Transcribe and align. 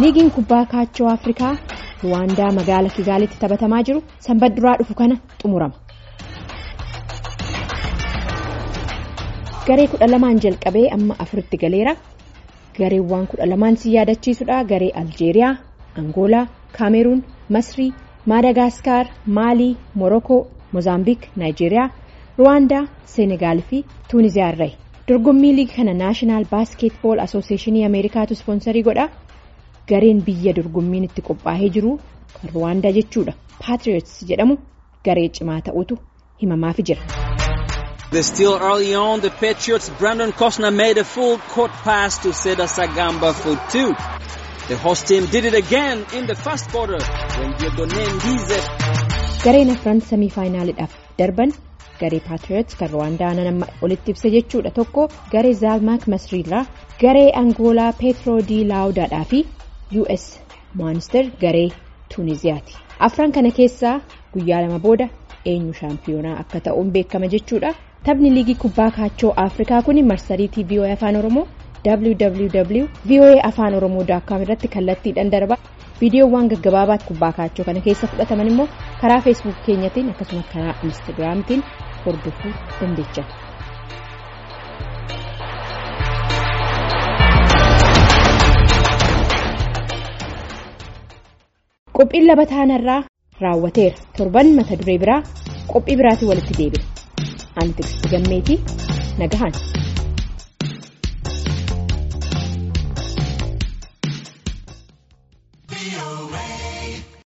liigiin 0.00 0.30
kubbaa 0.36 0.64
kaachoo 0.72 1.08
afrikaa 1.16 1.52
ruwaandaa 2.02 2.50
magaala 2.58 2.88
kigaalitti 2.96 3.38
taphatamaa 3.42 3.82
jiru 3.88 4.02
sanbata 4.26 4.54
duraa 4.56 4.76
dhufu 4.80 4.94
kana 5.00 5.16
xumurama. 5.42 5.74
garee 9.68 9.86
kudha 9.92 10.06
lamaan 10.12 10.40
jalqabee 10.44 10.88
amma 10.96 11.14
afuritti 11.24 11.56
galeera. 11.62 11.94
Gareewwan 12.78 13.26
kudha 13.30 13.46
lamaan 13.52 13.76
si 13.82 13.94
yaadachiisudha 13.94 14.64
garee 14.72 14.90
aljeeriyaa 15.00 15.54
angoolaa 16.00 16.46
kaameruun 16.78 17.22
masrii 17.56 17.92
maadagaskar 18.32 19.06
maalii 19.38 19.76
morokoo 20.02 20.40
moozaambiik 20.72 21.22
naayijeeriyaa 21.36 21.88
ruwaandaa 22.38 22.84
seenegaal 23.14 23.60
fi 23.70 23.84
tuuniziyaa 24.10 24.52
irraa 24.54 24.70
dorgommii 25.08 25.52
liigii 25.58 25.76
kana 25.76 25.94
naashinaal 26.02 26.44
baaskeetbool 26.52 27.18
asooseeshinii 27.26 27.84
ameerikaatu 27.88 28.32
ispoonsarii 28.38 28.82
godha 28.88 29.08
gareen 29.90 30.20
biyya 30.26 30.52
dorgommiin 30.58 31.04
itti 31.08 31.22
qophaa'ee 31.28 31.70
jiru 31.76 31.92
kan 32.36 32.50
ruwaandaa 32.54 32.92
jechuudha 32.98 33.32
paatriots 33.66 34.12
jedhamu 34.30 34.54
garee 35.08 35.28
cimaa 35.38 35.60
ta'utu 35.70 35.94
himamaafi 36.42 36.82
jira. 36.90 37.02
Still 38.22 38.54
early 38.68 38.94
on, 38.94 39.20
the 39.20 39.30
Patriots' 39.30 39.90
Brandon 40.00 40.32
Costner 40.32 40.70
made 40.74 40.98
a 41.00 41.04
full 41.04 41.38
court 41.54 41.72
pass 41.84 42.18
to 42.24 42.28
Seda 42.42 42.66
Sagamba 42.76 43.32
for 43.34 43.54
two. 43.72 43.88
The 44.68 44.76
host 44.84 45.06
team 45.08 45.26
did 45.34 45.44
it 45.44 45.54
again 45.54 46.04
in 46.18 46.26
the 46.26 46.34
first 46.34 46.70
quarter 46.70 46.98
when 47.38 47.50
Diodone 47.62 48.06
Ndize. 48.18 48.60
Gareen 49.44 49.70
afran 49.74 50.00
samii 50.10 50.30
faayinaaliidhaaf 50.36 50.92
darban 51.18 51.52
garee 52.00 52.20
Patriots 52.30 52.76
kan 52.80 52.88
Rwaandaa 52.94 53.34
nama 53.34 53.66
olitti 53.82 54.10
ibsa 54.16 54.28
jechuudha 54.36 54.70
tokko 54.80 55.08
garee 55.34 55.52
Zaalmaak 55.64 56.06
Masriirraa 56.14 56.64
garee 57.02 57.28
Angoolaa 57.42 57.92
Petro 58.02 58.40
di 58.48 58.64
Laawudaadhaa 58.72 59.24
fi 59.34 59.46
US 59.92 60.40
Maanister 60.74 61.30
garee 61.40 61.70
Tuuniziyaati. 62.14 62.76
Afran 62.98 63.32
kana 63.32 63.50
keessaa 63.50 64.00
guyyaa 64.34 64.60
lama 64.62 64.78
booda 64.78 65.08
eenyu 65.44 65.72
shaampiyoonaa 65.80 66.38
akka 66.42 66.60
ta'uun 66.60 66.90
beekama 66.96 67.26
jechuudha. 67.34 67.74
taphni 68.06 68.30
liigii 68.30 68.54
kubbaa 68.62 68.90
kaachoo 68.96 69.30
afrikaa 69.44 69.82
kun 69.86 69.98
marsariitii 70.08 70.64
voa 70.70 70.90
afaan 70.96 71.16
oromoo 71.20 71.46
www 71.86 72.84
voa 73.08 73.40
afaan 73.48 73.74
oromoo 73.78 74.04
daakkaam 74.10 74.42
irratti 74.44 74.68
kallattiidhaan 74.74 75.30
darba 75.32 75.56
viidiyoowwan 76.00 76.48
gaggabaabaat 76.52 77.04
kubbaa 77.08 77.32
kaachoo 77.38 77.64
kana 77.70 77.80
keessa 77.86 78.06
fudhataman 78.12 78.46
immoo 78.52 78.68
karaa 79.00 79.20
feesbuuk 79.26 79.58
keenyatiin 79.66 80.10
akkasumas 80.14 80.46
karaa 80.54 80.74
instaagiraamtiin 80.90 81.62
hordofuu 82.06 82.52
dandeenya. 82.80 83.24
qophiin 91.96 92.26
laba 92.28 92.44
taanarraa 92.52 93.00
raawwateera 93.44 93.96
torban 94.18 94.48
mata 94.58 94.78
duree 94.82 94.98
biraa 95.04 95.20
qophii 95.72 95.96
biraatiin 96.02 96.30
walitti 96.32 96.58
deebi'a 96.60 96.84
ani 97.62 97.72
tiksiti 97.80 98.12
gammeetii 98.14 98.58
nagahaan. 99.22 99.54
Be 105.68 105.76
away. 106.06 106.65